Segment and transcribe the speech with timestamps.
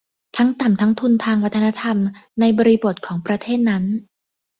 [0.33, 1.97] และต่ำทั้งทุนทางวัฒนธรรม
[2.39, 3.83] ในบริบทของประเทศนั้น